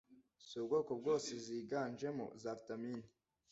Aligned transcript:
z'ubwoko 0.47 0.91
bwose 0.99 1.31
ziganjemo 1.45 2.25
Za 2.41 2.51
vitamine, 2.59 3.07